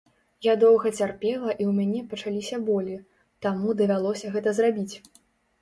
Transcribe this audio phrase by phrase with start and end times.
[0.45, 2.97] Я доўга цярпела і ў мяне пачаліся болі,
[3.47, 4.95] таму давялося гэта зрабіць.